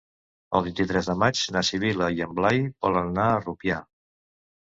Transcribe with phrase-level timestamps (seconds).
[0.59, 3.77] El vint-i-tres de maig na Sibil·la i en Blai volen anar a Rupià.